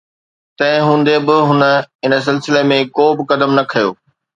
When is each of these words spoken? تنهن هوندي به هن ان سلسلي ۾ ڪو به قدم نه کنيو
تنهن 0.57 0.81
هوندي 0.87 1.17
به 1.27 1.37
هن 1.49 1.61
ان 2.05 2.11
سلسلي 2.27 2.61
۾ 2.75 2.77
ڪو 2.95 3.05
به 3.17 3.23
قدم 3.31 3.51
نه 3.57 3.63
کنيو 3.71 3.89